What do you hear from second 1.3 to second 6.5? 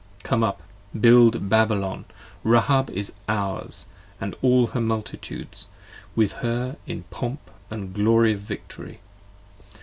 Babylon, Rahab is ours & all her multitudes With